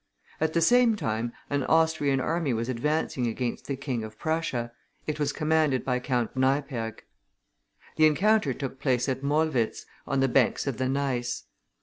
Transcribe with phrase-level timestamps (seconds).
[0.39, 4.71] At the same time an Austrian army was advancing against the King of Prussia;
[5.05, 7.03] it was commanded by Count Neipperg.
[7.97, 11.43] The encounter took place at Molwitz, on the banks of the Neiss.